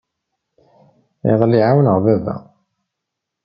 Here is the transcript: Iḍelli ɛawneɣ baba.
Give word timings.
Iḍelli 1.31 1.59
ɛawneɣ 1.67 1.97
baba. 2.05 2.35